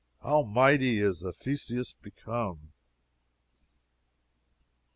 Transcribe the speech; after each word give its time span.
How 0.23 0.41
mighty 0.41 0.97
is 0.97 1.21
Ephesus 1.21 1.93
become! 1.93 2.71